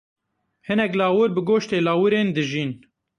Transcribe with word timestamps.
Hinek 0.67 0.93
lawir 0.99 1.29
bi 1.35 1.41
goştê 1.47 1.77
lawirên 1.85 2.27
dijîn. 2.35 2.71